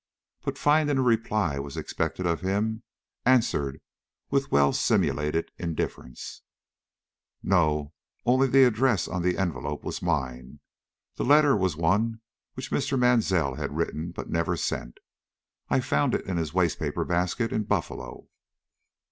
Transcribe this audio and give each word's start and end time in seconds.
But 0.43 0.57
finding 0.57 0.97
a 0.97 1.03
reply 1.03 1.59
was 1.59 1.77
expected 1.77 2.25
of 2.25 2.41
him, 2.41 2.81
answered 3.23 3.79
with 4.31 4.51
well 4.51 4.73
simulated 4.73 5.51
indifference: 5.59 6.41
"No, 7.43 7.93
only 8.25 8.47
the 8.47 8.63
address 8.63 9.07
on 9.07 9.21
the 9.21 9.37
envelope 9.37 9.83
was 9.83 10.01
mine; 10.01 10.59
the 11.17 11.23
letter 11.23 11.55
was 11.55 11.77
one 11.77 12.19
which 12.55 12.71
Mr. 12.71 12.97
Mansell 12.97 13.53
had 13.57 13.77
written 13.77 14.09
but 14.09 14.27
never 14.27 14.57
sent. 14.57 14.97
I 15.69 15.81
found 15.81 16.15
it 16.15 16.25
in 16.25 16.37
his 16.37 16.51
waste 16.51 16.79
paper 16.79 17.05
basket 17.05 17.53
in 17.53 17.65
Buffalo." 17.65 18.27